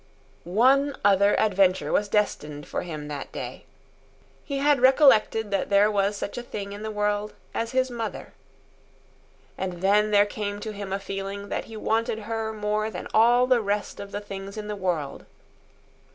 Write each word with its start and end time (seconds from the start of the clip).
One 0.45 0.95
other 1.05 1.39
adventure 1.39 1.91
was 1.91 2.09
destined 2.09 2.67
for 2.67 2.81
him 2.81 3.07
that 3.07 3.31
day. 3.31 3.65
He 4.43 4.57
had 4.57 4.81
recollected 4.81 5.51
that 5.51 5.69
there 5.69 5.91
was 5.91 6.17
such 6.17 6.39
a 6.39 6.41
thing 6.41 6.71
in 6.71 6.81
the 6.81 6.89
world 6.89 7.35
as 7.53 7.71
his 7.73 7.91
mother. 7.91 8.33
And 9.59 9.73
then 9.81 10.09
there 10.09 10.25
came 10.25 10.59
to 10.61 10.71
him 10.73 10.91
a 10.91 10.97
feeling 10.97 11.49
that 11.49 11.65
he 11.65 11.77
wanted 11.77 12.21
her 12.21 12.51
more 12.51 12.89
than 12.89 13.09
all 13.13 13.45
the 13.45 13.61
rest 13.61 13.99
of 13.99 14.11
the 14.11 14.21
things 14.21 14.57
in 14.57 14.67
the 14.67 14.75
world. 14.75 15.27